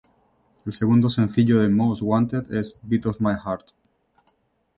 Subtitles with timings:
[0.65, 3.67] El segundo sencillo de "Most Wanted" es ""Beat of My Heart"".